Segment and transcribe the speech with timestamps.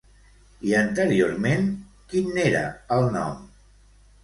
[0.69, 1.69] I anteriorment,
[2.15, 2.65] quin n'era
[2.99, 3.39] el nom?